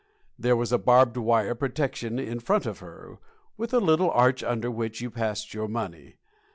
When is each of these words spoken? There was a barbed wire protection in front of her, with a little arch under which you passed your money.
There 0.39 0.55
was 0.55 0.71
a 0.71 0.79
barbed 0.79 1.15
wire 1.15 1.53
protection 1.53 2.17
in 2.17 2.39
front 2.39 2.65
of 2.65 2.79
her, 2.79 3.19
with 3.55 3.71
a 3.71 3.79
little 3.79 4.09
arch 4.09 4.43
under 4.43 4.71
which 4.71 4.99
you 4.99 5.11
passed 5.11 5.53
your 5.53 5.67
money. 5.67 6.15